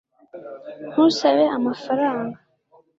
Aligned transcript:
ntusabe 0.89 1.43
amafaranga 1.57 2.37